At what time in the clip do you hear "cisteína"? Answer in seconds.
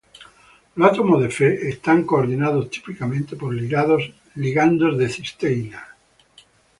5.09-5.95